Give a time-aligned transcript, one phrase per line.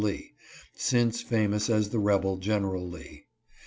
[0.03, 0.33] Lee,
[0.75, 3.27] since famous as the rebel General Lee.